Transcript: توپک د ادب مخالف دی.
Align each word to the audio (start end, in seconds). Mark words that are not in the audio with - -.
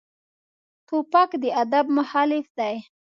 توپک 0.87 1.29
د 1.41 1.43
ادب 1.63 1.85
مخالف 1.97 2.45
دی. 2.57 2.75